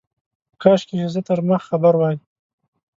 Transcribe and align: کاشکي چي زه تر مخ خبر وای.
کاشکي 0.61 0.95
چي 0.99 1.07
زه 1.13 1.21
تر 1.27 1.39
مخ 1.47 1.61
خبر 1.69 1.93
وای. 1.97 2.15